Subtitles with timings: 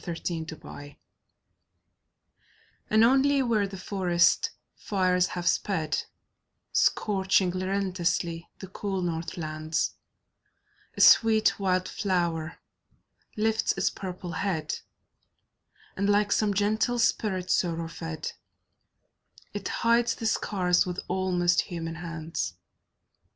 [0.03, 0.95] FIRE FLOWERS
[2.89, 6.05] And only where the forest fires have sped,
[6.73, 9.93] Scorching relentlessly the cool north lands,
[10.97, 12.57] A sweet wild flower
[13.37, 14.79] lifts its purple head,
[15.95, 18.31] And, like some gentle spirit sorrow fed,
[19.53, 22.55] It hides the scars with almost human hands.